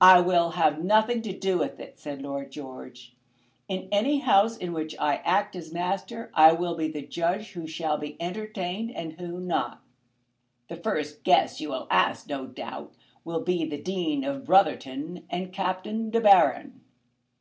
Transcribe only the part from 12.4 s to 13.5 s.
doubt, will